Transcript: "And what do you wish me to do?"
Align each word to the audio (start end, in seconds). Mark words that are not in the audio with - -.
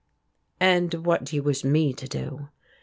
"And 0.59 0.95
what 1.05 1.25
do 1.25 1.35
you 1.35 1.43
wish 1.43 1.63
me 1.63 1.93
to 1.93 2.07
do?" 2.07 2.49